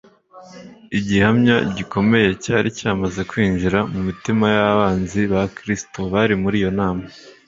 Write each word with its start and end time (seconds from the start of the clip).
Igihamya 0.97 1.55
gikomeye 1.77 2.29
cyari 2.43 2.69
cyamaze 2.77 3.21
kwinjira 3.29 3.79
mu 3.91 3.99
mitima 4.07 4.45
y'abanzi 4.57 5.21
ba 5.31 5.41
Kristo 5.57 5.99
bari 6.13 6.33
muri 6.43 6.55
iyo 6.61 6.71
nama. 6.79 7.03